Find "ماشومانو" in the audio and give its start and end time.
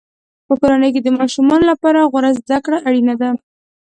1.19-1.65